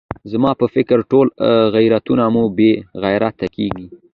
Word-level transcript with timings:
زما 0.31 0.51
په 0.59 0.65
فکر 0.75 0.97
ټول 1.11 1.27
غیرتونه 1.75 2.23
مو 2.33 2.43
بې 2.57 2.71
غیرته 3.03 3.45
کېږي. 3.55 3.87